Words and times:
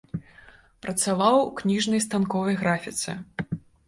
Працаваў 0.85 1.35
у 1.41 1.51
кніжнай 1.59 2.01
станковай 2.05 2.57
графіцы. 2.63 3.11